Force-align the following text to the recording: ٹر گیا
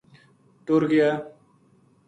ٹر 0.65 0.81
گیا 0.91 1.09